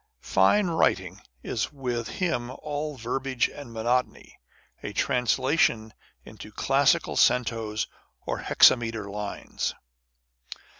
[0.23, 4.39] Fine writing is with him all verbiage and monotony
[4.83, 5.93] â€" a translation
[6.25, 7.85] into classical centos
[8.25, 9.75] or hexameter lines.